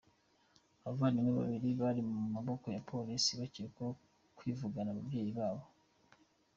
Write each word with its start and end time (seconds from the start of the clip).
Abavandimwe 0.83 1.31
babiri 1.39 1.69
bari 1.81 2.01
mu 2.09 2.17
maboko 2.35 2.65
ya 2.75 2.83
Polisi 2.89 3.31
bakekwaho 3.39 3.91
kwivugana 4.37 4.89
ababyeyi 4.91 5.31
babo 5.37 5.63